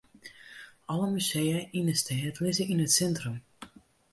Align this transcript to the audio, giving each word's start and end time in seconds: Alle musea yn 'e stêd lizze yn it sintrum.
Alle 0.91 1.05
musea 1.13 1.59
yn 1.77 1.91
'e 1.91 1.95
stêd 2.01 2.35
lizze 2.43 2.65
yn 2.73 2.83
it 2.85 2.93
sintrum. 2.97 3.37